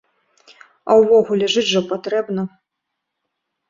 А 0.89 0.95
ўвогуле 1.01 1.45
жыць 1.57 1.67
жа 1.75 1.81
патрэбна. 1.95 2.51